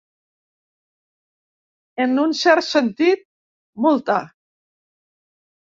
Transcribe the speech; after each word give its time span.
En 2.07 2.17
un 2.23 2.35
cert 2.41 2.67
sentit, 2.71 3.25
multa. 3.87 4.21